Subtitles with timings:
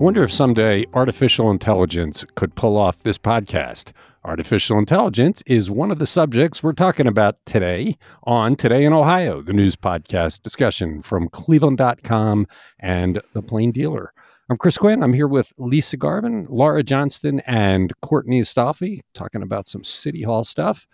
[0.00, 3.90] Wonder if someday artificial intelligence could pull off this podcast.
[4.24, 9.42] Artificial intelligence is one of the subjects we're talking about today on Today in Ohio,
[9.42, 12.46] the news podcast discussion from cleveland.com
[12.78, 14.12] and The Plain Dealer.
[14.48, 15.02] I'm Chris Quinn.
[15.02, 20.44] I'm here with Lisa Garvin, Laura Johnston, and Courtney Astolfi talking about some City Hall
[20.44, 20.86] stuff.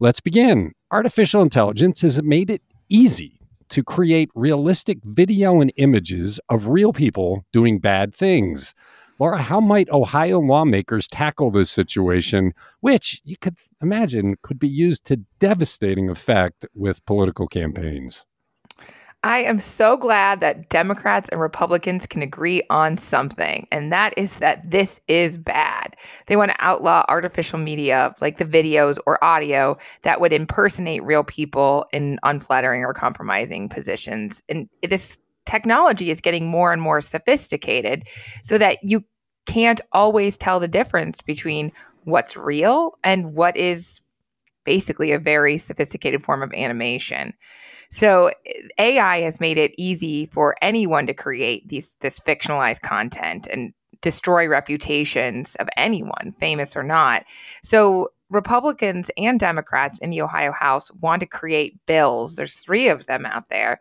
[0.00, 0.72] Let's begin.
[0.90, 3.39] Artificial intelligence has made it easy
[3.70, 8.74] to create realistic video and images of real people doing bad things.
[9.18, 15.04] Laura, how might Ohio lawmakers tackle this situation, which you could imagine could be used
[15.04, 18.24] to devastating effect with political campaigns?
[19.22, 24.36] I am so glad that Democrats and Republicans can agree on something, and that is
[24.36, 25.94] that this is bad.
[26.26, 31.22] They want to outlaw artificial media like the videos or audio that would impersonate real
[31.22, 34.42] people in unflattering or compromising positions.
[34.48, 38.08] And this technology is getting more and more sophisticated
[38.42, 39.04] so that you
[39.44, 41.72] can't always tell the difference between
[42.04, 44.00] what's real and what is
[44.64, 47.34] basically a very sophisticated form of animation.
[47.90, 53.46] So eh, AI has made it easy for anyone to create these this fictionalized content
[53.50, 57.24] and destroy reputations of anyone, famous or not.
[57.62, 62.36] So Republicans and Democrats in the Ohio House want to create bills.
[62.36, 63.80] There's three of them out there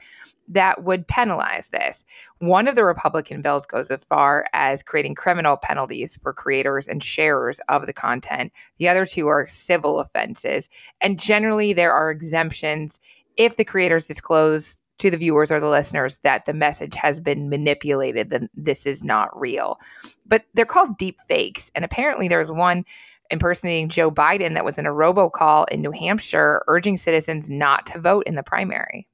[0.50, 2.04] that would penalize this.
[2.40, 7.04] One of the Republican bills goes as far as creating criminal penalties for creators and
[7.04, 8.52] sharers of the content.
[8.78, 10.68] The other two are civil offenses.
[11.00, 13.00] And generally, there are exemptions
[13.40, 17.50] if the creators disclose to the viewers or the listeners that the message has been
[17.50, 19.80] manipulated, then this is not real.
[20.28, 21.72] But they're called deep fakes.
[21.73, 22.86] And apparently, there's one
[23.32, 28.00] impersonating Joe Biden that was in a robocall in New Hampshire urging citizens not to
[28.00, 29.08] vote in the primary.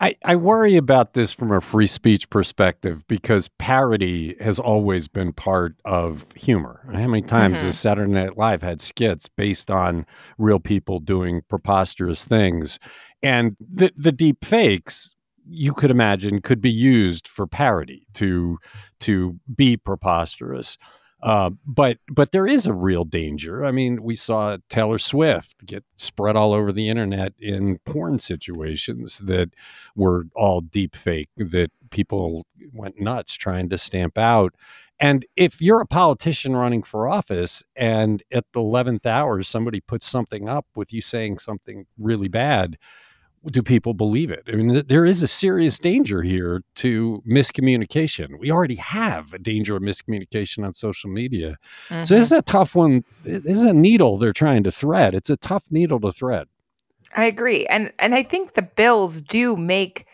[0.00, 5.32] I, I worry about this from a free speech perspective because parody has always been
[5.32, 6.84] part of humor.
[6.92, 7.66] How many times mm-hmm.
[7.66, 10.06] has Saturday Night Live had skits based on
[10.38, 12.78] real people doing preposterous things?
[13.22, 15.16] And the the deep fakes
[15.50, 18.58] you could imagine could be used for parody to
[19.00, 20.78] to be preposterous.
[21.20, 23.64] Uh, but but there is a real danger.
[23.64, 29.18] I mean, we saw Taylor Swift get spread all over the internet in porn situations
[29.18, 29.50] that
[29.96, 34.54] were all deep fake that people went nuts trying to stamp out.
[35.00, 40.06] And if you're a politician running for office and at the 11th hour somebody puts
[40.06, 42.78] something up with you saying something really bad,
[43.46, 44.44] do people believe it?
[44.48, 48.38] I mean, there is a serious danger here to miscommunication.
[48.38, 51.56] We already have a danger of miscommunication on social media.
[51.88, 52.04] Mm-hmm.
[52.04, 53.04] So this is a tough one.
[53.24, 55.14] This is a needle they're trying to thread.
[55.14, 56.48] It's a tough needle to thread.
[57.14, 57.66] I agree.
[57.66, 60.06] And and I think the bills do make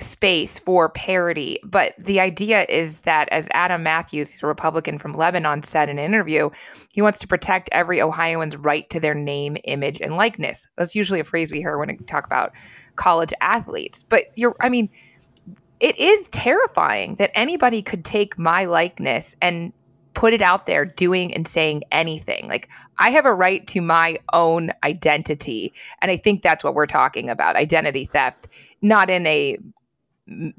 [0.00, 1.58] space for parity.
[1.64, 5.98] But the idea is that, as Adam Matthews, he's a Republican from Lebanon, said in
[5.98, 6.50] an interview,
[6.90, 10.66] he wants to protect every Ohioan's right to their name, image, and likeness.
[10.76, 12.52] That's usually a phrase we hear when we talk about
[12.96, 14.02] college athletes.
[14.02, 14.88] But you're, I mean,
[15.80, 19.72] it is terrifying that anybody could take my likeness and
[20.14, 22.48] put it out there doing and saying anything.
[22.48, 25.72] Like I have a right to my own identity.
[26.02, 28.48] And I think that's what we're talking about identity theft,
[28.82, 29.58] not in a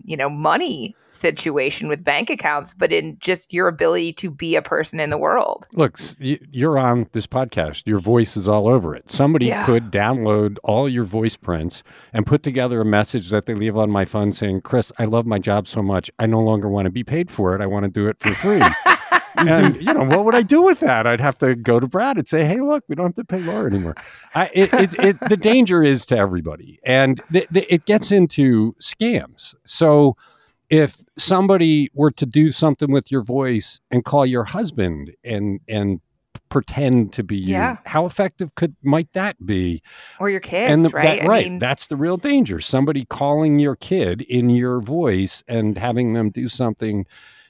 [0.04, 4.62] you know money situation with bank accounts but in just your ability to be a
[4.62, 5.68] person in the world.
[5.74, 7.84] Look you're on this podcast.
[7.86, 9.10] Your voice is all over it.
[9.10, 9.66] Somebody yeah.
[9.66, 13.90] could download all your voice prints and put together a message that they leave on
[13.90, 16.12] my phone saying chris i love my job so much.
[16.20, 17.62] I no longer want to be paid for it.
[17.62, 18.62] I want to do it for free
[19.36, 21.08] and you know what would I do with that?
[21.08, 23.40] I'd have to go to Brad and say, "Hey, look, we don't have to pay
[23.42, 23.96] Laura anymore."
[24.36, 28.76] I, it, it, it, the danger is to everybody, and th- th- it gets into
[28.82, 29.56] scams.
[29.66, 30.16] So,
[30.70, 36.02] if somebody were to do something with your voice and call your husband and and
[36.50, 37.78] pretend to be you, yeah.
[37.86, 39.82] how effective could might that be?
[40.20, 41.22] Or your kids, and the, right?
[41.22, 41.46] That, right.
[41.48, 41.60] Mean...
[41.60, 42.60] That's the real danger.
[42.60, 47.06] Somebody calling your kid in your voice and having them do something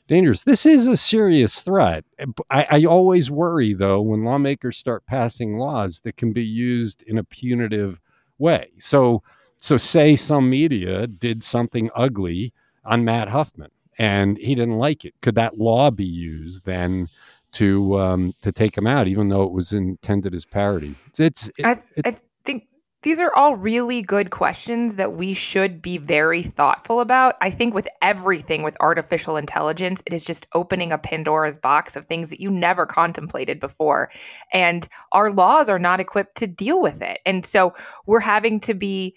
[0.10, 0.44] dangerous.
[0.44, 2.04] This is a serious threat.
[2.50, 7.18] I, I, always worry, though, when lawmakers start passing laws that can be used in
[7.18, 8.02] a punitive
[8.40, 8.72] way.
[8.80, 9.22] So,
[9.62, 12.54] so say some media did something ugly
[12.84, 15.14] on Matt Huffman, and he didn't like it.
[15.22, 17.08] Could that law be used then?
[17.54, 20.94] To um, to take him out, even though it was intended as parody.
[21.18, 21.48] It's.
[21.58, 22.16] It, I, I
[22.46, 22.68] think
[23.02, 27.36] these are all really good questions that we should be very thoughtful about.
[27.40, 32.06] I think with everything with artificial intelligence, it is just opening a Pandora's box of
[32.06, 34.12] things that you never contemplated before.
[34.52, 37.20] And our laws are not equipped to deal with it.
[37.26, 37.74] And so
[38.06, 39.16] we're having to be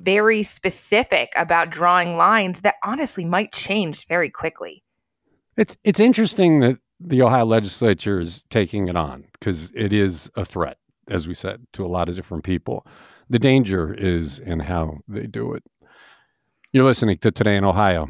[0.00, 4.82] very specific about drawing lines that honestly might change very quickly.
[5.56, 10.44] It's it's interesting that the Ohio legislature is taking it on because it is a
[10.44, 10.78] threat,
[11.08, 12.86] as we said, to a lot of different people.
[13.30, 15.62] The danger is in how they do it.
[16.72, 18.08] You're listening to Today in Ohio.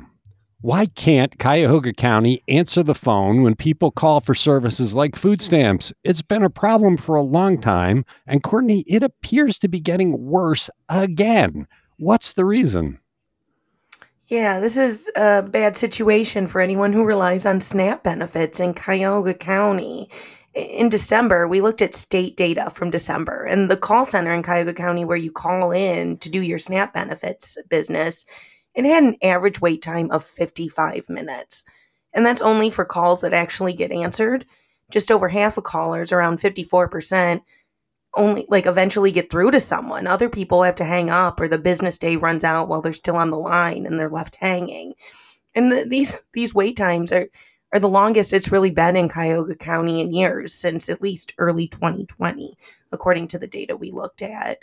[0.62, 5.92] Why can't Cuyahoga County answer the phone when people call for services like food stamps?
[6.04, 10.26] It's been a problem for a long time, and Courtney, it appears to be getting
[10.26, 11.66] worse again.
[11.98, 12.98] What's the reason?
[14.26, 19.34] Yeah, this is a bad situation for anyone who relies on SNAP benefits in Cuyahoga
[19.34, 20.08] County.
[20.54, 24.74] In December, we looked at state data from December, and the call center in Cuyahoga
[24.74, 28.26] County, where you call in to do your SNAP benefits business,
[28.74, 31.64] it had an average wait time of 55 minutes.
[32.12, 34.44] And that's only for calls that actually get answered.
[34.90, 37.42] Just over half of callers, around 54%,
[38.16, 40.06] only like eventually get through to someone.
[40.06, 43.16] Other people have to hang up or the business day runs out while they're still
[43.16, 44.94] on the line and they're left hanging.
[45.54, 47.28] And the, these these wait times are
[47.72, 51.68] are the longest it's really been in Cuyahoga County in years since at least early
[51.68, 52.56] 2020
[52.92, 54.58] according to the data we looked at.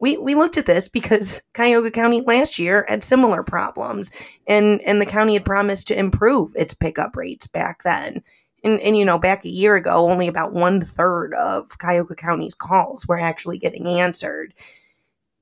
[0.00, 4.10] We we looked at this because Cuyahoga County last year had similar problems
[4.46, 8.22] and and the county had promised to improve its pickup rates back then.
[8.64, 12.54] And, and you know, back a year ago, only about one third of Cuyahoga County's
[12.54, 14.52] calls were actually getting answered.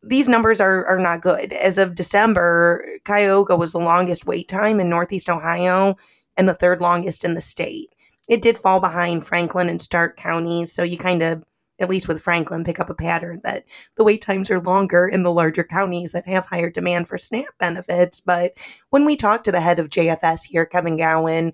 [0.02, 1.54] These numbers are, are not good.
[1.54, 5.96] As of December, Cuyahoga was the longest wait time in Northeast Ohio
[6.36, 7.94] and the third longest in the state.
[8.28, 11.44] It did fall behind Franklin and Stark counties, so you kind of,
[11.78, 13.64] at least with Franklin, pick up a pattern that
[13.96, 17.56] the wait times are longer in the larger counties that have higher demand for SNAP
[17.58, 18.20] benefits.
[18.20, 18.54] But
[18.90, 21.52] when we talked to the head of JFS here, Kevin Gowan,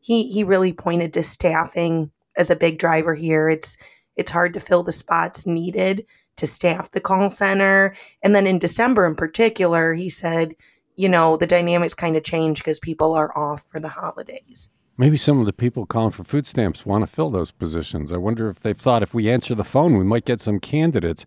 [0.00, 3.48] he he really pointed to staffing as a big driver here.
[3.48, 3.76] It's
[4.16, 7.96] it's hard to fill the spots needed to staff the call center.
[8.22, 10.56] And then in December in particular, he said,
[10.96, 14.70] you know, the dynamics kind of change because people are off for the holidays.
[14.96, 18.12] Maybe some of the people calling for food stamps want to fill those positions.
[18.12, 21.26] I wonder if they've thought if we answer the phone, we might get some candidates.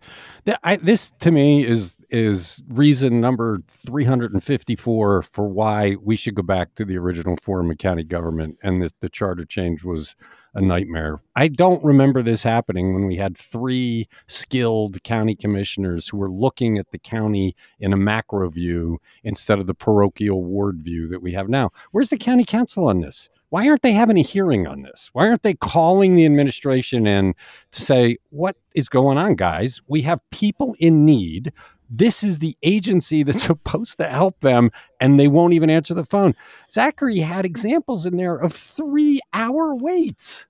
[0.80, 6.86] This, to me, is is reason number 354 for why we should go back to
[6.86, 10.16] the original form of county government, and the, the charter change was
[10.58, 11.20] a nightmare.
[11.36, 16.78] I don't remember this happening when we had three skilled county commissioners who were looking
[16.78, 21.32] at the county in a macro view instead of the parochial ward view that we
[21.32, 21.70] have now.
[21.92, 23.30] Where's the county council on this?
[23.50, 25.10] why aren't they having a hearing on this?
[25.12, 27.34] Why aren't they calling the administration in
[27.70, 29.80] to say, what is going on, guys?
[29.88, 31.52] We have people in need.
[31.88, 34.70] This is the agency that's supposed to help them,
[35.00, 36.34] and they won't even answer the phone.
[36.70, 40.46] Zachary had examples in there of three hour waits.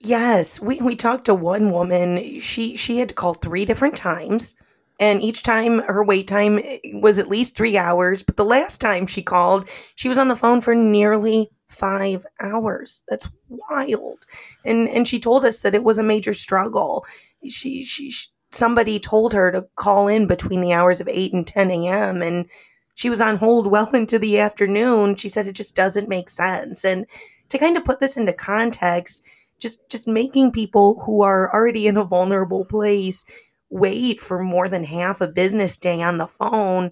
[0.00, 2.40] Yes, we, we talked to one woman.
[2.40, 4.54] She she had to call three different times,
[5.00, 8.22] and each time her wait time eh, was at least three hours.
[8.22, 13.02] But the last time she called, she was on the phone for nearly five hours.
[13.08, 14.24] That's wild.
[14.64, 17.04] And and she told us that it was a major struggle.
[17.48, 18.12] She she
[18.50, 22.22] somebody told her to call in between the hours of 8 and 10 a.m.
[22.22, 22.46] and
[22.94, 25.16] she was on hold well into the afternoon.
[25.16, 26.84] She said it just doesn't make sense.
[26.84, 27.06] And
[27.48, 29.22] to kind of put this into context,
[29.58, 33.24] just just making people who are already in a vulnerable place
[33.70, 36.90] wait for more than half a business day on the phone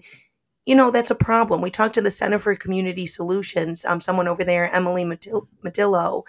[0.67, 1.61] you know, that's a problem.
[1.61, 6.23] We talked to the Center for Community Solutions, um, someone over there, Emily Muttillo,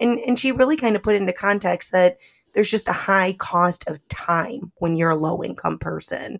[0.00, 2.16] and, and she really kind of put into context that
[2.52, 6.38] there's just a high cost of time when you're a low income person.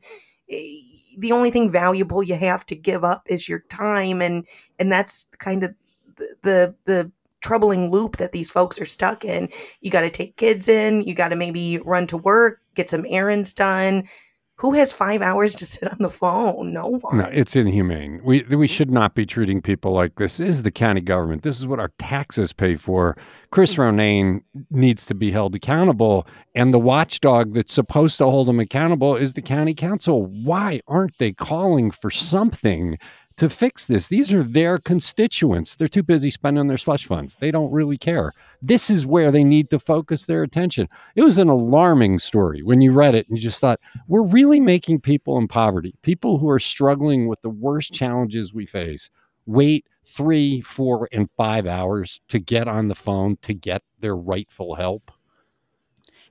[0.48, 0.78] Eh,
[1.18, 4.46] the only thing valuable you have to give up is your time, and
[4.78, 5.74] and that's kind of
[6.16, 9.48] the the, the troubling loop that these folks are stuck in.
[9.80, 13.04] You got to take kids in, you got to maybe run to work, get some
[13.08, 14.08] errands done,
[14.56, 16.72] who has five hours to sit on the phone?
[16.72, 17.18] No one.
[17.18, 18.20] No, it's inhumane.
[18.22, 20.36] We we should not be treating people like this.
[20.36, 21.42] this is the county government.
[21.42, 23.16] This is what our taxes pay for.
[23.50, 23.78] Chris mm.
[23.78, 29.16] Ronayne needs to be held accountable, and the watchdog that's supposed to hold him accountable
[29.16, 30.26] is the county council.
[30.26, 32.98] Why aren't they calling for something
[33.36, 34.08] to fix this.
[34.08, 35.76] These are their constituents.
[35.76, 37.36] They're too busy spending their slush funds.
[37.36, 38.32] They don't really care.
[38.60, 40.88] This is where they need to focus their attention.
[41.16, 44.60] It was an alarming story when you read it and you just thought, we're really
[44.60, 49.10] making people in poverty, people who are struggling with the worst challenges we face,
[49.46, 54.74] wait three, four, and five hours to get on the phone to get their rightful
[54.74, 55.10] help.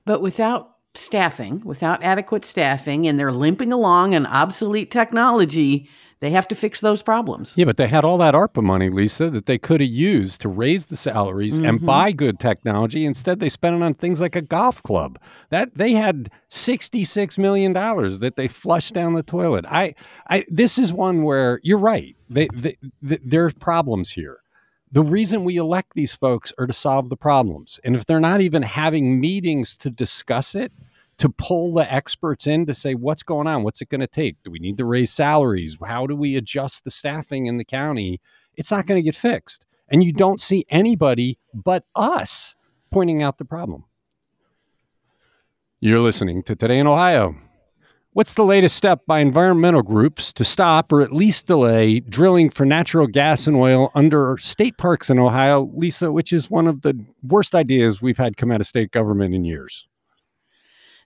[0.04, 5.88] But without staffing, without adequate staffing, and they're limping along on obsolete technology,
[6.22, 7.58] they have to fix those problems.
[7.58, 10.48] Yeah, but they had all that ARPA money, Lisa, that they could have used to
[10.48, 11.66] raise the salaries mm-hmm.
[11.66, 13.04] and buy good technology.
[13.04, 15.18] Instead, they spent it on things like a golf club.
[15.50, 19.64] That they had sixty-six million dollars that they flushed down the toilet.
[19.68, 19.94] I,
[20.30, 22.14] I, this is one where you're right.
[22.30, 24.38] They, they, they, there's problems here
[24.92, 27.80] The reason we elect these folks are to solve the problems.
[27.82, 30.70] And if they're not even having meetings to discuss it,
[31.18, 34.42] to pull the experts in to say what's going on, what's it going to take?
[34.42, 35.76] Do we need to raise salaries?
[35.84, 38.20] How do we adjust the staffing in the county?
[38.54, 39.66] It's not going to get fixed.
[39.88, 42.56] And you don't see anybody but us
[42.90, 43.84] pointing out the problem.
[45.80, 47.34] You're listening to Today in Ohio.
[48.14, 52.66] What's the latest step by environmental groups to stop or at least delay drilling for
[52.66, 57.02] natural gas and oil under state parks in Ohio, Lisa, which is one of the
[57.22, 59.88] worst ideas we've had come out of state government in years?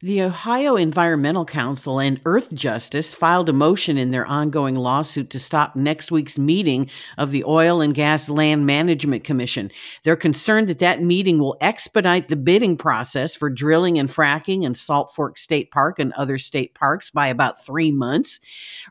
[0.02, 5.74] The Ohio Environmental Council and Earthjustice filed a motion in their ongoing lawsuit to stop
[5.74, 9.70] next week's meeting of the Oil and Gas Land Management Commission.
[10.04, 14.74] They're concerned that that meeting will expedite the bidding process for drilling and fracking in
[14.74, 18.40] Salt Fork State Park and other state parks by about three months.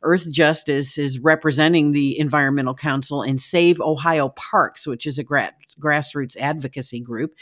[0.04, 6.38] Earthjustice is representing the Environmental Council and Save Ohio Parks, which is a gra- grassroots
[6.38, 7.36] advocacy group.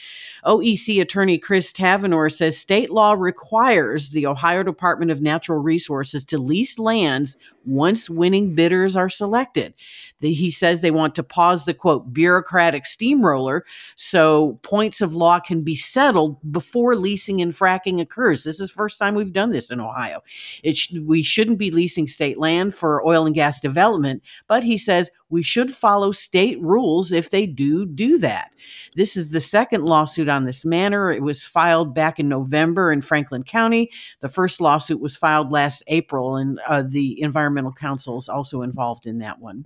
[0.46, 6.38] OEC attorney Chris Tavenor says state law requires the Ohio Department of Natural Resources to
[6.38, 9.74] lease lands once winning bidders are selected.
[10.20, 15.40] The, he says they want to pause the quote bureaucratic steamroller so points of law
[15.40, 18.44] can be settled before leasing and fracking occurs.
[18.44, 20.22] This is the first time we've done this in Ohio.
[20.63, 24.78] It sh- we shouldn't be leasing state land for oil and gas development, but he
[24.78, 28.51] says we should follow state rules if they do do that.
[28.96, 31.12] This is the second lawsuit on this matter.
[31.12, 33.92] It was filed back in November in Franklin County.
[34.22, 39.06] The first lawsuit was filed last April, and uh, the Environmental Council is also involved
[39.06, 39.65] in that one.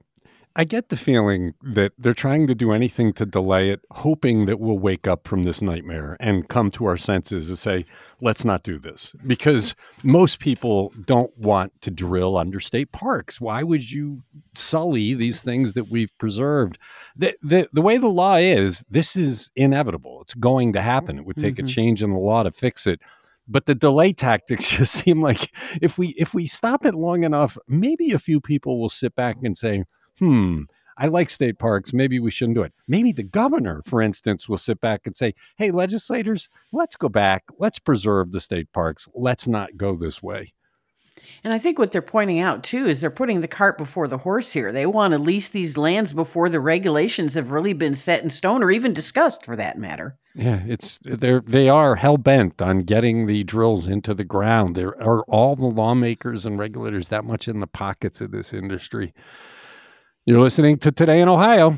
[0.60, 4.60] I get the feeling that they're trying to do anything to delay it, hoping that
[4.60, 7.86] we'll wake up from this nightmare and come to our senses and say,
[8.22, 9.14] let's not do this.
[9.28, 13.40] Because most people don't want to drill under state parks.
[13.40, 14.24] Why would you
[14.56, 16.80] sully these things that we've preserved?
[17.16, 20.24] The, the, the way the law is, this is inevitable.
[20.24, 21.20] It's going to happen.
[21.20, 21.68] It would take mm-hmm.
[21.68, 23.00] a change in the law to fix it
[23.50, 27.58] but the delay tactics just seem like if we if we stop it long enough
[27.66, 29.86] maybe a few people will sit back and say
[30.20, 30.64] hmm,
[30.98, 31.94] I like state parks.
[31.94, 32.74] Maybe we shouldn't do it.
[32.88, 37.44] Maybe the governor, for instance, will sit back and say, hey, legislators, let's go back.
[37.60, 39.08] Let's preserve the state parks.
[39.14, 40.54] Let's not go this way.
[41.44, 44.20] And I think what they're pointing out too is they're putting the cart before the
[44.20, 44.72] horse here.
[44.72, 48.64] They want to lease these lands before the regulations have really been set in stone
[48.64, 50.18] or even discussed for that matter.
[50.36, 54.76] Yeah, it's they're they are hell bent on getting the drills into the ground.
[54.76, 59.14] There are all the lawmakers and regulators that much in the pockets of this industry.
[60.28, 61.78] You're listening to Today in Ohio.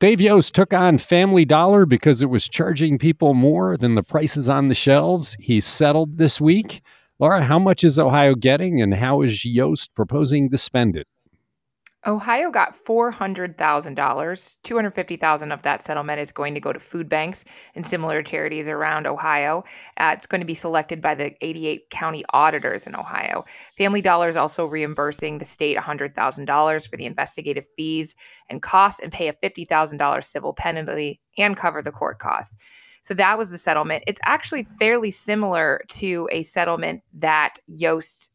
[0.00, 4.48] Dave Yost took on Family Dollar because it was charging people more than the prices
[4.48, 5.36] on the shelves.
[5.38, 6.82] He settled this week.
[7.20, 11.06] Laura, how much is Ohio getting and how is Yost proposing to spend it?
[12.06, 13.56] Ohio got $400,000.
[13.56, 17.44] $250,000 of that settlement is going to go to food banks
[17.74, 19.64] and similar charities around Ohio.
[19.96, 23.44] Uh, it's going to be selected by the 88 county auditors in Ohio.
[23.76, 28.14] Family Dollar is also reimbursing the state $100,000 for the investigative fees
[28.50, 32.54] and costs and pay a $50,000 civil penalty and cover the court costs.
[33.02, 34.04] So that was the settlement.
[34.06, 38.30] It's actually fairly similar to a settlement that Yost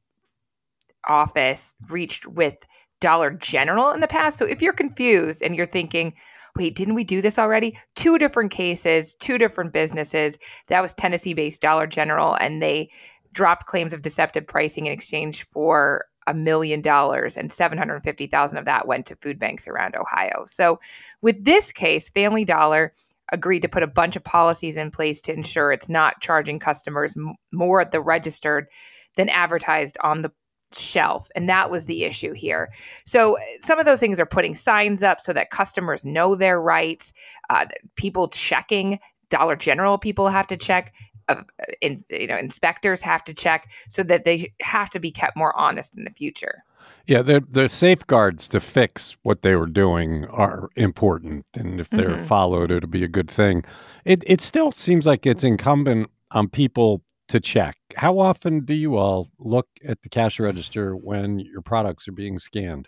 [1.08, 2.56] office reached with
[3.00, 4.38] Dollar General in the past.
[4.38, 6.14] So if you're confused and you're thinking,
[6.56, 7.78] wait, didn't we do this already?
[7.96, 10.38] Two different cases, two different businesses.
[10.68, 12.90] That was Tennessee based Dollar General, and they
[13.32, 18.88] dropped claims of deceptive pricing in exchange for a million dollars and 750,000 of that
[18.88, 20.44] went to food banks around Ohio.
[20.46, 20.80] So
[21.22, 22.94] with this case, Family Dollar
[23.32, 27.16] agreed to put a bunch of policies in place to ensure it's not charging customers
[27.18, 28.68] m- more at the registered
[29.16, 30.32] than advertised on the
[30.74, 31.30] shelf.
[31.36, 32.72] And that was the issue here.
[33.06, 37.14] So some of those things are putting signs up so that customers know their rights.
[37.50, 39.00] Uh, people checking,
[39.30, 40.94] Dollar General people have to check.
[41.28, 41.44] Uh,
[41.82, 45.56] in, you know, inspectors have to check so that they have to be kept more
[45.56, 46.64] honest in the future.
[47.06, 52.10] Yeah, the the safeguards to fix what they were doing are important, and if they're
[52.10, 52.26] mm-hmm.
[52.26, 53.64] followed, it'll be a good thing.
[54.06, 57.78] It it still seems like it's incumbent on people to check.
[57.96, 62.40] How often do you all look at the cash register when your products are being
[62.40, 62.88] scanned?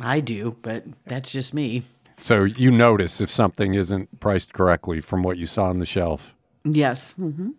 [0.00, 1.82] I do, but that's just me.
[2.20, 6.34] So you notice if something isn't priced correctly from what you saw on the shelf.
[6.64, 7.14] Yes.
[7.18, 7.50] Mm-hmm.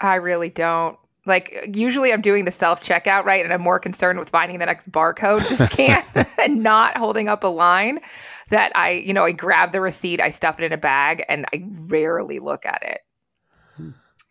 [0.00, 0.98] I really don't.
[1.24, 3.44] Like usually I'm doing the self checkout, right?
[3.44, 6.02] And I'm more concerned with finding the next barcode to scan
[6.38, 8.00] and not holding up a line
[8.48, 11.46] that I, you know, I grab the receipt, I stuff it in a bag and
[11.52, 13.00] I rarely look at it.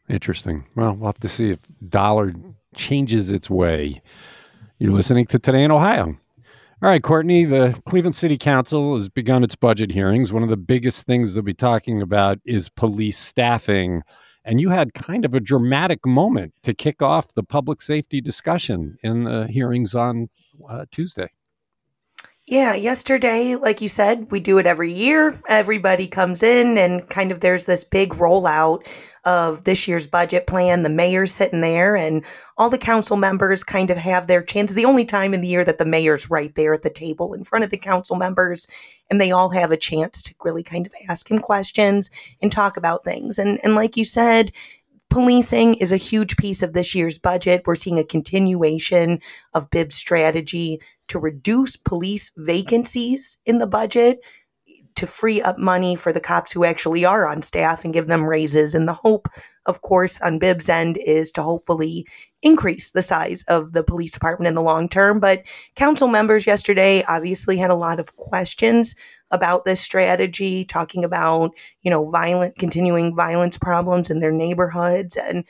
[0.09, 0.65] Interesting.
[0.75, 2.33] Well, we'll have to see if dollar
[2.75, 4.01] changes its way.
[4.79, 6.17] You're listening to Today in Ohio.
[6.79, 10.31] All right, Courtney, the Cleveland City Council has begun its budget hearings.
[10.31, 14.03] One of the biggest things they'll be talking about is police staffing.
[14.45, 18.97] And you had kind of a dramatic moment to kick off the public safety discussion
[19.03, 20.29] in the hearings on
[20.69, 21.31] uh, Tuesday.
[22.49, 25.37] Yeah, yesterday, like you said, we do it every year.
[25.49, 28.87] Everybody comes in and kind of there's this big rollout
[29.25, 30.83] of this year's budget plan.
[30.83, 32.23] The mayor's sitting there and
[32.57, 34.71] all the council members kind of have their chance.
[34.71, 37.43] The only time in the year that the mayor's right there at the table in
[37.43, 38.65] front of the council members
[39.09, 42.09] and they all have a chance to really kind of ask him questions
[42.41, 43.37] and talk about things.
[43.37, 44.53] And and like you said,
[45.09, 47.63] Policing is a huge piece of this year's budget.
[47.65, 49.19] We're seeing a continuation
[49.53, 54.19] of Bibb's strategy to reduce police vacancies in the budget
[54.97, 58.25] to free up money for the cops who actually are on staff and give them
[58.25, 58.73] raises.
[58.73, 59.27] And the hope,
[59.65, 62.07] of course, on Bibb's end is to hopefully
[62.41, 65.19] increase the size of the police department in the long term.
[65.19, 65.43] But
[65.75, 68.95] council members yesterday obviously had a lot of questions
[69.31, 71.51] about this strategy, talking about,
[71.81, 75.17] you know, violent, continuing violence problems in their neighborhoods.
[75.17, 75.43] And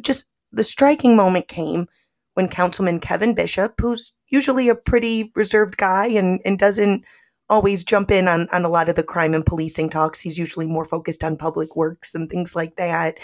[0.00, 1.86] just the striking moment came
[2.34, 7.04] when Councilman Kevin Bishop, who's usually a pretty reserved guy and, and doesn't
[7.48, 10.20] always jump in on, on a lot of the crime and policing talks.
[10.20, 13.18] He's usually more focused on public works and things like that.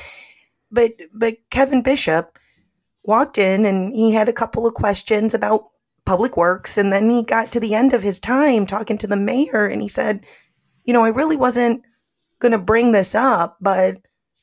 [0.71, 2.39] But but Kevin Bishop
[3.05, 5.69] walked in and he had a couple of questions about
[6.05, 6.79] public works.
[6.79, 9.83] And then he got to the end of his time talking to the mayor and
[9.83, 10.25] he said,
[10.85, 11.83] You know, I really wasn't
[12.39, 13.99] going to bring this up, but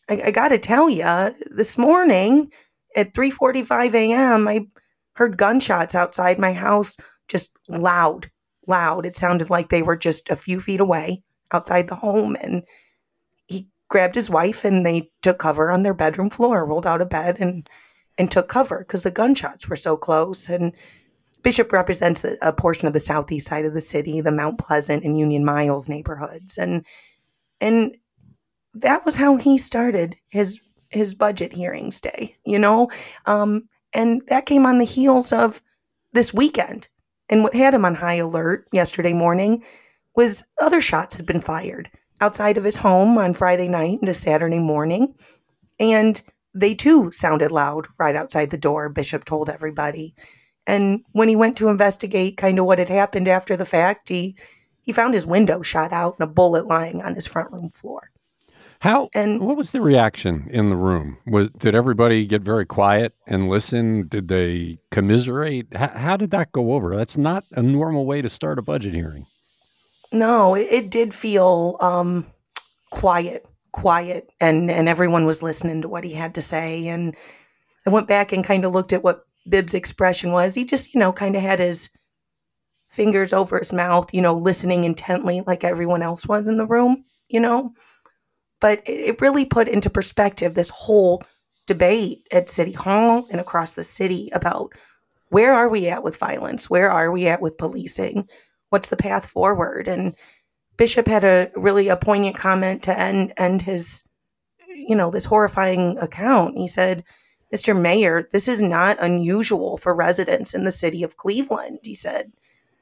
[0.09, 2.51] I, I got to tell you, this morning
[2.95, 4.67] at 3:45 a.m., I
[5.13, 6.97] heard gunshots outside my house,
[7.27, 8.31] just loud,
[8.67, 9.05] loud.
[9.05, 12.63] It sounded like they were just a few feet away outside the home, and
[13.47, 17.09] he grabbed his wife and they took cover on their bedroom floor, rolled out of
[17.09, 17.69] bed, and
[18.19, 20.49] and took cover because the gunshots were so close.
[20.49, 20.73] And
[21.41, 25.17] Bishop represents a, portion of the southeast side of the city, the Mount Pleasant and
[25.17, 26.85] Union Miles neighborhoods, and
[27.61, 27.95] and
[28.73, 32.35] that was how he started his his budget hearings day.
[32.43, 32.89] You know,
[33.25, 35.61] um, and that came on the heels of
[36.11, 36.89] this weekend.
[37.29, 39.63] And what had him on high alert yesterday morning
[40.15, 44.59] was other shots had been fired outside of his home on Friday night into Saturday
[44.59, 45.15] morning,
[45.79, 46.21] and
[46.53, 48.89] they too sounded loud right outside the door.
[48.89, 50.15] Bishop told everybody.
[50.67, 54.35] And when he went to investigate kind of what had happened after the fact, he
[54.81, 58.11] he found his window shot out and a bullet lying on his front room floor.
[58.81, 61.17] How and what was the reaction in the room?
[61.27, 64.07] Was did everybody get very quiet and listen?
[64.07, 65.75] Did they commiserate?
[65.75, 66.95] How, how did that go over?
[66.95, 69.25] That's not a normal way to start a budget hearing.
[70.13, 72.25] No, it, it did feel um,
[72.89, 76.87] quiet, quiet, and and everyone was listening to what he had to say.
[76.87, 77.15] And
[77.85, 80.55] I went back and kind of looked at what Bibb's expression was.
[80.55, 81.89] He just, you know, kind of had his
[82.89, 87.03] fingers over his mouth, you know, listening intently like everyone else was in the room,
[87.27, 87.71] you know.
[88.59, 91.23] But it really put into perspective this whole
[91.67, 94.73] debate at City Hall and across the city about
[95.29, 96.69] where are we at with violence?
[96.69, 98.27] Where are we at with policing?
[98.69, 99.87] What's the path forward?
[99.87, 100.15] And
[100.79, 104.07] Bishop had a really a poignant comment to end end his
[104.73, 106.57] you know this horrifying account.
[106.57, 107.03] He said,
[107.53, 107.79] Mr.
[107.79, 112.31] Mayor, this is not unusual for residents in the city of Cleveland, he said.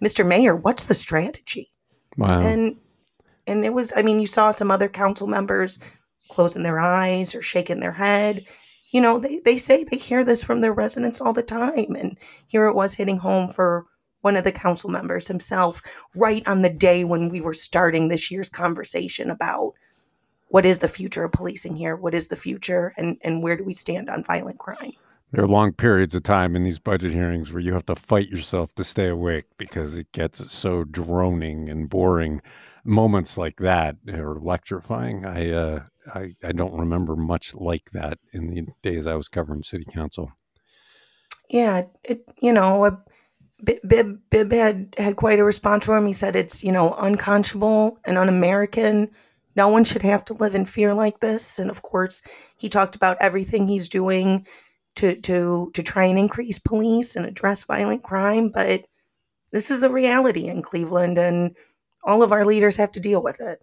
[0.02, 0.26] Mr.
[0.26, 1.72] Mayor, what's the strategy?
[2.18, 2.40] Wow.
[2.42, 2.78] And
[3.48, 5.80] and it was I mean, you saw some other council members
[6.30, 8.46] closing their eyes or shaking their head.
[8.92, 11.96] You know, they, they say they hear this from their residents all the time.
[11.98, 13.88] And here it was hitting home for
[14.28, 15.82] one of the council members himself,
[16.14, 19.72] right on the day when we were starting this year's conversation about
[20.50, 21.96] what is the future of policing here?
[21.96, 24.92] What is the future and, and where do we stand on violent crime?
[25.32, 28.28] There are long periods of time in these budget hearings where you have to fight
[28.28, 32.42] yourself to stay awake because it gets so droning and boring.
[32.84, 35.24] Moments like that are electrifying.
[35.24, 39.64] I, uh, I, I don't remember much like that in the days I was covering
[39.64, 40.34] city council.
[41.50, 42.98] Yeah, it you know,
[43.64, 46.06] Bibb Bibb had had quite a response for him.
[46.06, 49.10] He said it's you know unconscionable and un-American
[49.58, 51.58] no one should have to live in fear like this.
[51.58, 52.22] And of course,
[52.56, 54.46] he talked about everything he's doing
[54.96, 58.86] to to to try and increase police and address violent crime, but
[59.52, 61.56] this is a reality in Cleveland and
[62.04, 63.62] all of our leaders have to deal with it.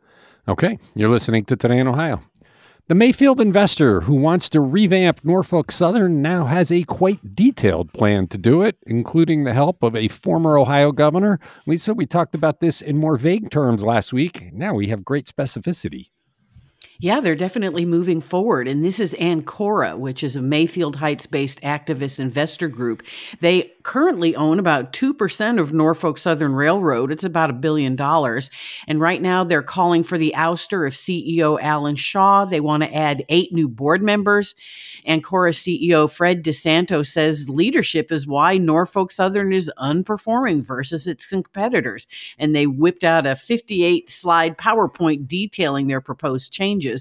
[0.48, 2.20] Okay, you're listening to Today in Ohio.
[2.86, 8.26] The Mayfield investor who wants to revamp Norfolk Southern now has a quite detailed plan
[8.26, 11.40] to do it, including the help of a former Ohio governor.
[11.66, 14.52] Lisa, we talked about this in more vague terms last week.
[14.52, 16.10] Now we have great specificity.
[17.04, 18.66] Yeah, they're definitely moving forward.
[18.66, 23.02] And this is Ancora, which is a Mayfield Heights based activist investor group.
[23.40, 27.12] They currently own about 2% of Norfolk Southern Railroad.
[27.12, 28.48] It's about a billion dollars.
[28.88, 32.46] And right now they're calling for the ouster of CEO Alan Shaw.
[32.46, 34.54] They want to add eight new board members.
[35.06, 42.06] Ancora CEO Fred DiSanto says leadership is why Norfolk Southern is unperforming versus its competitors.
[42.38, 46.93] And they whipped out a 58 slide PowerPoint detailing their proposed changes.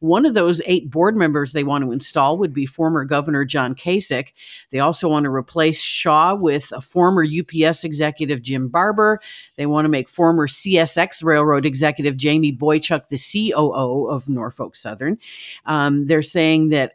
[0.00, 3.74] One of those eight board members they want to install would be former Governor John
[3.74, 4.32] Kasich.
[4.70, 9.20] They also want to replace Shaw with a former UPS executive, Jim Barber.
[9.56, 15.18] They want to make former CSX Railroad executive Jamie Boychuk the COO of Norfolk Southern.
[15.66, 16.94] Um, they're saying that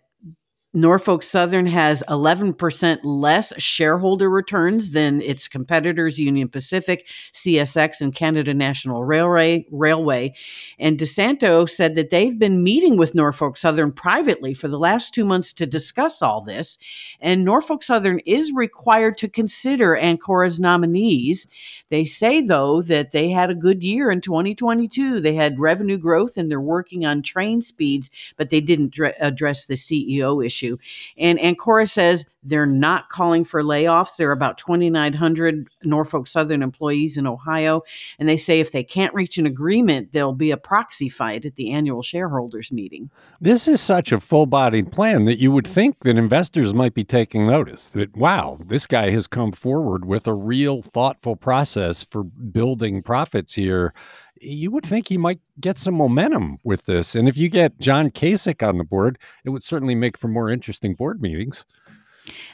[0.72, 8.54] Norfolk Southern has 11% less shareholder returns than its competitors, Union Pacific, CSX, and Canada
[8.54, 9.66] National Railway.
[9.72, 10.36] Railway.
[10.78, 15.26] And DiSanto said that they've been meeting with Norfolk Southern privately for the last two
[15.26, 16.78] months to discuss all this.
[17.20, 21.48] And Norfolk Southern is required to consider Ancora's nominees.
[21.90, 25.20] They say, though, that they had a good year in 2022.
[25.20, 29.66] They had revenue growth and they're working on train speeds, but they didn't dr- address
[29.66, 30.78] the CEO issue issue.
[31.18, 34.16] And Ancora says they're not calling for layoffs.
[34.18, 37.82] There are about 2,900 Norfolk Southern employees in Ohio.
[38.18, 41.56] And they say if they can't reach an agreement, there'll be a proxy fight at
[41.56, 43.10] the annual shareholders meeting.
[43.42, 47.04] This is such a full bodied plan that you would think that investors might be
[47.04, 52.24] taking notice that, wow, this guy has come forward with a real thoughtful process for
[52.24, 53.94] building profits here
[54.42, 57.16] you would think he might get some momentum with this.
[57.16, 60.50] And if you get John Kasich on the board, it would certainly make for more
[60.50, 61.66] interesting board meetings.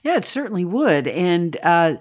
[0.03, 1.07] Yeah, it certainly would.
[1.07, 1.95] And uh,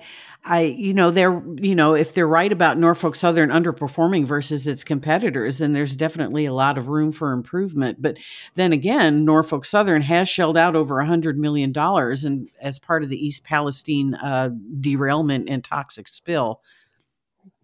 [0.45, 4.85] I, you know, they're, you know, if they're right about Norfolk Southern underperforming versus its
[4.85, 8.01] competitors, then there's definitely a lot of room for improvement.
[8.01, 8.19] But
[8.55, 13.03] then again, Norfolk Southern has shelled out over a hundred million dollars, and as part
[13.03, 16.61] of the East Palestine uh, derailment and toxic spill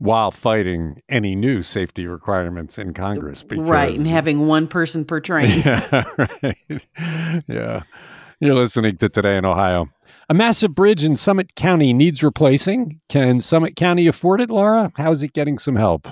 [0.01, 3.43] while fighting any new safety requirements in Congress.
[3.43, 5.51] Because, right, and having one person per train.
[5.61, 6.87] Yeah, right.
[7.47, 7.83] Yeah.
[8.41, 9.91] You're listening to Today in Ohio.
[10.31, 13.01] A massive bridge in Summit County needs replacing.
[13.11, 14.91] Can Summit County afford it, Laura?
[14.97, 16.09] How's it getting some help?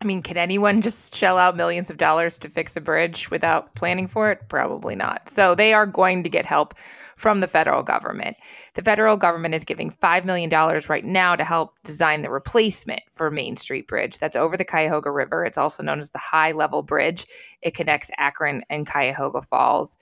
[0.00, 3.74] I mean, can anyone just shell out millions of dollars to fix a bridge without
[3.74, 4.40] planning for it?
[4.48, 5.30] Probably not.
[5.30, 6.74] So they are going to get help
[7.16, 8.36] from the federal government.
[8.74, 10.50] The federal government is giving $5 million
[10.88, 14.18] right now to help design the replacement for Main Street Bridge.
[14.18, 15.44] That's over the Cuyahoga River.
[15.44, 17.26] It's also known as the High Level Bridge.
[17.62, 19.96] It connects Akron and Cuyahoga Falls.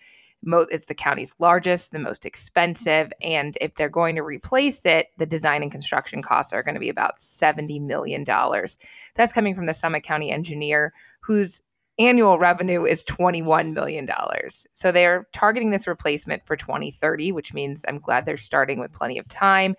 [0.44, 3.12] It's the county's largest, the most expensive.
[3.22, 6.80] And if they're going to replace it, the design and construction costs are going to
[6.80, 8.24] be about $70 million.
[8.24, 11.62] That's coming from the Summit County engineer, whose
[11.98, 14.08] annual revenue is $21 million.
[14.70, 19.18] So they're targeting this replacement for 2030, which means I'm glad they're starting with plenty
[19.18, 19.76] of time.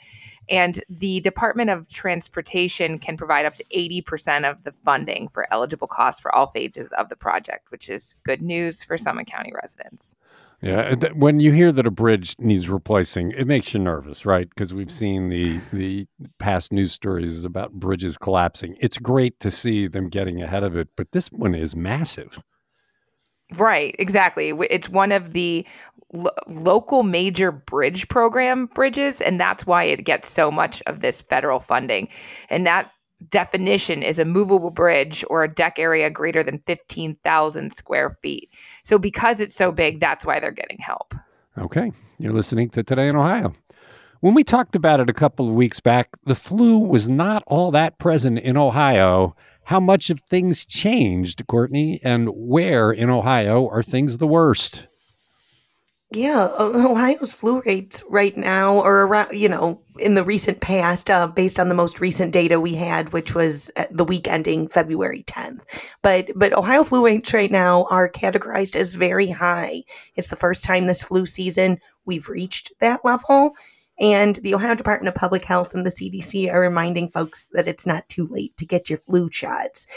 [0.49, 5.87] And the Department of Transportation can provide up to 80% of the funding for eligible
[5.87, 10.15] costs for all phases of the project, which is good news for Summit County residents.
[10.63, 14.47] Yeah, when you hear that a bridge needs replacing, it makes you nervous, right?
[14.47, 14.97] Because we've mm-hmm.
[14.97, 16.07] seen the the
[16.39, 18.77] past news stories about bridges collapsing.
[18.79, 22.39] It's great to see them getting ahead of it, but this one is massive.
[23.57, 24.53] Right, exactly.
[24.69, 25.67] It's one of the
[26.13, 31.21] lo- local major bridge program bridges, and that's why it gets so much of this
[31.21, 32.07] federal funding.
[32.49, 32.89] And that
[33.29, 38.49] definition is a movable bridge or a deck area greater than 15,000 square feet.
[38.83, 41.13] So, because it's so big, that's why they're getting help.
[41.57, 41.91] Okay.
[42.17, 43.53] You're listening to Today in Ohio.
[44.21, 47.71] When we talked about it a couple of weeks back, the flu was not all
[47.71, 49.35] that present in Ohio.
[49.65, 51.99] How much have things changed, Courtney?
[52.03, 54.87] And where in Ohio are things the worst?
[56.15, 61.25] Yeah, Ohio's flu rates right now are around, you know, in the recent past, uh,
[61.25, 65.61] based on the most recent data we had, which was the week ending February 10th.
[66.03, 69.83] But but Ohio flu rates right now are categorized as very high.
[70.15, 73.55] It's the first time this flu season we've reached that level.
[73.99, 77.87] And the Ohio Department of Public Health and the CDC are reminding folks that it's
[77.87, 79.87] not too late to get your flu shots.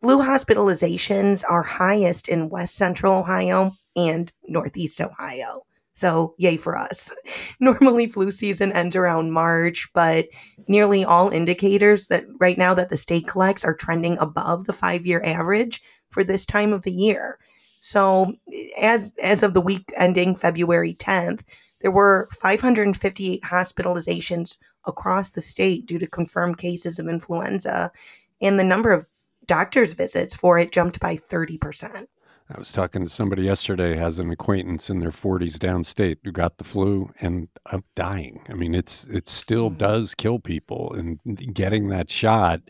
[0.00, 5.64] Flu hospitalizations are highest in West Central Ohio and Northeast Ohio.
[5.92, 7.12] So, yay for us.
[7.60, 10.28] Normally, flu season ends around March, but
[10.68, 15.04] nearly all indicators that right now that the state collects are trending above the five
[15.06, 17.38] year average for this time of the year.
[17.80, 18.34] So,
[18.78, 21.40] as as of the week ending February 10th,
[21.80, 27.90] there were 558 hospitalizations across the state due to confirmed cases of influenza,
[28.40, 29.06] and the number of
[29.46, 32.06] doctor's visits for it jumped by 30%.
[32.52, 36.58] I was talking to somebody yesterday has an acquaintance in their 40s downstate who got
[36.58, 38.42] the flu and I'm dying.
[38.48, 39.78] I mean, it's it still mm.
[39.78, 41.20] does kill people, and
[41.54, 42.62] getting that shot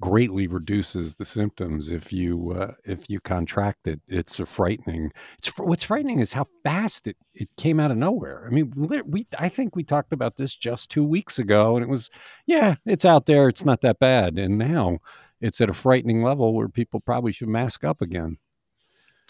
[0.00, 4.00] greatly reduces the symptoms if you uh, if you contract it.
[4.08, 5.12] It's a frightening.
[5.38, 8.44] It's what's frightening is how fast it, it came out of nowhere.
[8.46, 8.72] I mean,
[9.06, 12.10] we I think we talked about this just two weeks ago, and it was
[12.46, 13.48] yeah, it's out there.
[13.48, 14.98] It's not that bad, and now
[15.40, 18.38] it's at a frightening level where people probably should mask up again.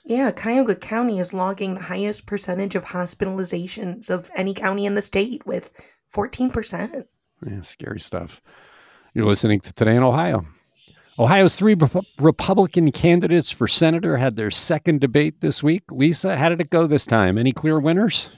[0.04, 5.02] Yeah, Cuyahoga County is logging the highest percentage of hospitalizations of any county in the
[5.02, 5.72] state with
[6.14, 7.04] 14%.
[7.46, 8.40] Yeah, scary stuff.
[9.14, 10.46] You're listening to Today in Ohio.
[11.18, 15.82] Ohio's three Re- Republican candidates for senator had their second debate this week.
[15.90, 17.36] Lisa, how did it go this time?
[17.36, 18.30] Any clear winners?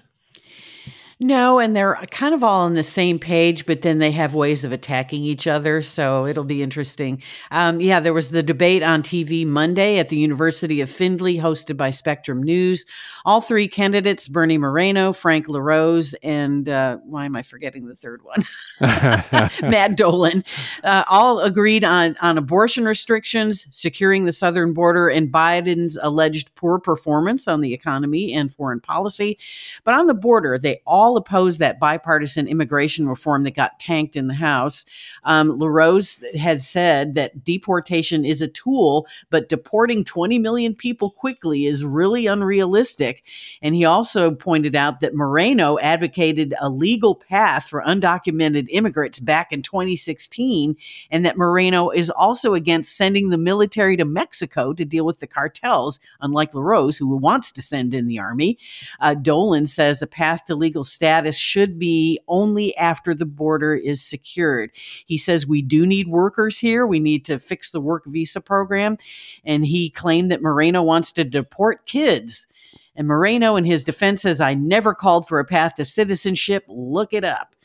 [1.20, 4.64] No, and they're kind of all on the same page, but then they have ways
[4.64, 5.82] of attacking each other.
[5.82, 7.22] So it'll be interesting.
[7.50, 11.76] Um, yeah, there was the debate on TV Monday at the University of Findlay, hosted
[11.76, 12.84] by Spectrum News.
[13.24, 18.22] All three candidates, Bernie Moreno, Frank LaRose, and uh, why am I forgetting the third
[18.22, 18.44] one?
[18.80, 20.44] Matt Dolan,
[20.82, 26.78] uh, all agreed on, on abortion restrictions, securing the southern border, and Biden's alleged poor
[26.78, 29.38] performance on the economy and foreign policy.
[29.84, 34.16] But on the border, they all all oppose that bipartisan immigration reform that got tanked
[34.16, 34.86] in the House.
[35.24, 41.66] Um, LaRose has said that deportation is a tool, but deporting 20 million people quickly
[41.66, 43.24] is really unrealistic.
[43.60, 49.52] And he also pointed out that Moreno advocated a legal path for undocumented immigrants back
[49.52, 50.76] in 2016,
[51.10, 55.26] and that Moreno is also against sending the military to Mexico to deal with the
[55.26, 58.58] cartels, unlike LaRose, who wants to send in the army.
[58.98, 64.02] Uh, Dolan says a path to legal status should be only after the border is
[64.02, 64.70] secured.
[65.06, 66.86] He says we do need workers here.
[66.86, 68.98] We need to fix the work visa program.
[69.44, 72.46] And he claimed that Moreno wants to deport kids.
[72.94, 76.64] And Moreno, in his defense, says, I never called for a path to citizenship.
[76.68, 77.56] Look it up.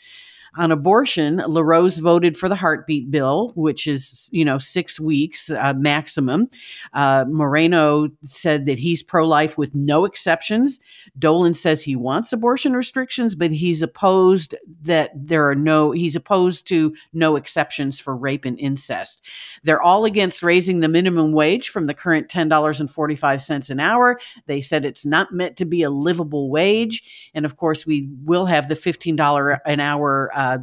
[0.56, 5.74] On abortion, LaRose voted for the heartbeat bill, which is, you know, six weeks uh,
[5.76, 6.50] maximum.
[6.94, 10.80] Uh, Moreno said that he's pro life with no exceptions.
[11.20, 16.68] Dolan says he wants abortion restrictions, but he's opposed that there are no, he's opposed
[16.68, 19.24] to no exceptions for rape and incest.
[19.64, 24.20] They're all against raising the minimum wage from the current $10.45 an hour.
[24.46, 27.32] They said it's not meant to be a livable wage.
[27.34, 30.32] And of course, we will have the $15 an hour.
[30.38, 30.60] Uh,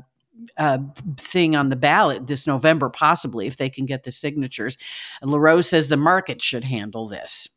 [0.58, 0.78] uh,
[1.16, 4.76] thing on the ballot this November, possibly if they can get the signatures.
[5.22, 7.48] And LaRose says the market should handle this.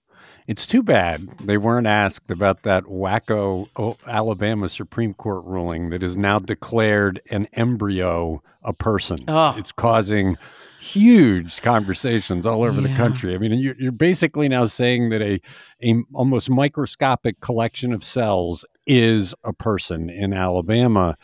[0.48, 6.02] It's too bad they weren't asked about that wacko oh, Alabama Supreme Court ruling that
[6.02, 9.18] has now declared an embryo a person.
[9.28, 9.56] Oh.
[9.58, 10.38] It's causing
[10.80, 12.88] huge conversations all over yeah.
[12.88, 13.36] the country.
[13.36, 15.42] I mean, you're, you're basically now saying that a,
[15.84, 21.18] a almost microscopic collection of cells is a person in Alabama.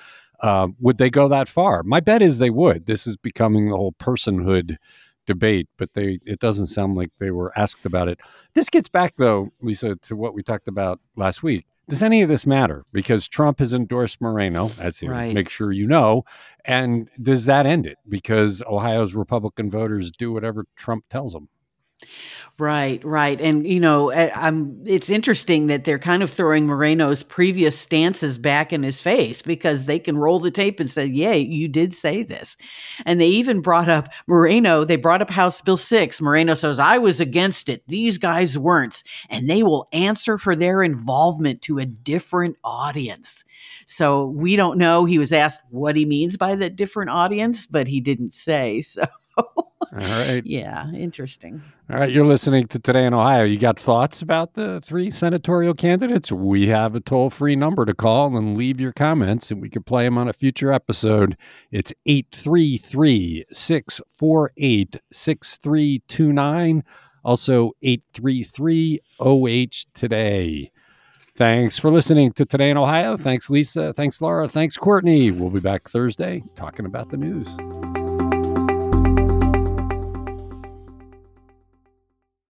[0.44, 1.84] Uh, would they go that far?
[1.84, 2.86] My bet is they would.
[2.86, 4.76] This is becoming the whole personhood
[5.26, 8.20] debate, but they it doesn't sound like they were asked about it.
[8.54, 11.66] This gets back though, Lisa, to what we talked about last week.
[11.90, 12.86] Does any of this matter?
[12.94, 15.34] Because Trump has endorsed Moreno, as he right.
[15.34, 16.24] make sure you know,
[16.64, 17.98] and does that end it?
[18.08, 21.50] Because Ohio's Republican voters do whatever Trump tells them.
[22.60, 23.42] Right, right.
[23.42, 28.38] And, you know, eh, I'm, it's interesting that they're kind of throwing Moreno's previous stances
[28.38, 31.96] back in his face because they can roll the tape and say, yeah, you did
[31.96, 32.56] say this.
[33.08, 36.22] And they even brought up Moreno, they brought up House Bill 6.
[36.22, 37.84] Moreno says, I was against it.
[37.88, 39.04] These guys weren't.
[39.30, 43.44] And they will answer for their involvement to a different audience.
[43.88, 45.06] So we don't know.
[45.06, 48.84] He was asked what he means by the different audience, but he didn't say.
[48.94, 49.08] So.
[49.94, 50.42] All right.
[50.44, 51.62] Yeah, interesting.
[51.92, 53.44] All right, you're listening to Today in Ohio.
[53.44, 56.32] You got thoughts about the three senatorial candidates?
[56.32, 59.84] We have a toll free number to call and leave your comments, and we can
[59.84, 61.38] play them on a future episode.
[61.72, 66.84] It's 833 648 6329.
[67.24, 70.72] Also, 833 OH Today.
[71.36, 73.16] Thanks for listening to Today in Ohio.
[73.16, 73.94] Thanks, Lisa.
[73.94, 74.48] Thanks, Laura.
[74.48, 75.30] Thanks, Courtney.
[75.30, 78.03] We'll be back Thursday talking about the news.